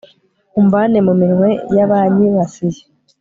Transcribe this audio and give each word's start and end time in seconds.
umvane 0.59 0.97
mu 1.07 1.13
minwe 1.21 1.49
y'abanyibasiye 1.75 2.81